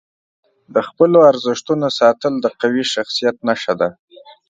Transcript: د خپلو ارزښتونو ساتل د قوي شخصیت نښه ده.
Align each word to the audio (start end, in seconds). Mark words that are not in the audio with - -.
د 0.73 0.75
خپلو 0.87 1.17
ارزښتونو 1.31 1.87
ساتل 1.99 2.33
د 2.39 2.45
قوي 2.59 2.83
شخصیت 2.93 3.35
نښه 3.47 3.73
ده. 3.81 3.89